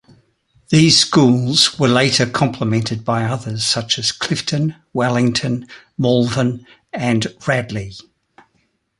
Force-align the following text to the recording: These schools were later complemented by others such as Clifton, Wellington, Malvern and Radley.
These 0.69 0.97
schools 0.97 1.77
were 1.77 1.87
later 1.87 2.25
complemented 2.27 3.05
by 3.05 3.23
others 3.23 3.63
such 3.63 3.99
as 3.99 4.11
Clifton, 4.11 4.75
Wellington, 4.93 5.67
Malvern 5.95 6.65
and 6.91 7.27
Radley. 7.45 7.93